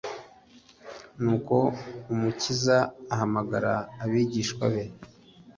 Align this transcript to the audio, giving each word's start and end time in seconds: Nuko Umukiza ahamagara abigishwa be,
Nuko 1.21 1.55
Umukiza 2.13 2.77
ahamagara 3.13 3.73
abigishwa 4.03 4.65
be, 4.73 4.83